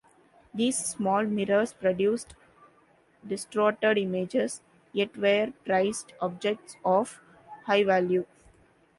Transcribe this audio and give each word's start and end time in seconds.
These 0.51 0.77
small 0.79 1.25
mirrors 1.27 1.73
produced 1.73 2.33
distorted 3.27 3.99
images, 3.99 4.63
yet 4.93 5.15
were 5.15 5.53
prized 5.63 6.13
objects 6.19 6.75
of 6.83 7.21
high 7.67 7.83
value. 7.83 8.25